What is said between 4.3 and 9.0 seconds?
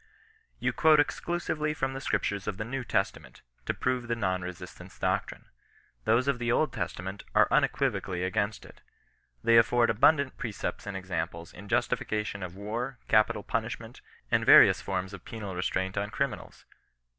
resistance doctrine. Those of the Old Testament are unequivocally against it.